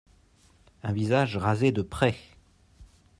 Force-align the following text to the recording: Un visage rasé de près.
Un 0.81 0.93
visage 0.93 1.37
rasé 1.37 1.71
de 1.71 1.83
près. 1.83 2.15